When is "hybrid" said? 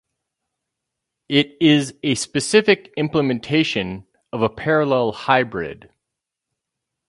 5.11-5.91